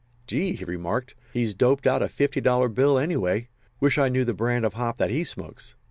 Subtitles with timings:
[0.25, 1.13] "Gee!" he remarked.
[1.31, 3.49] "He's doped out a fifty dollar bill, anyway.
[3.79, 5.75] Wish I knew the brand of hop that he smokes."